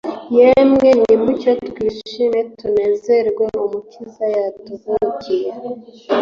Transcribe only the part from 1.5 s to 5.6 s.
twishime tunezerwe Umukiza yatuvukiye